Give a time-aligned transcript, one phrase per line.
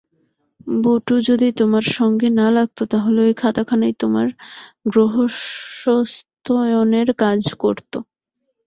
[0.77, 4.27] বটু যদি তোমার সঙ্গে না লাগত তাহলে ওই খাতাখানাই তোমার
[4.91, 7.93] গ্রহস্বস্ত্যয়নের কাজ করত।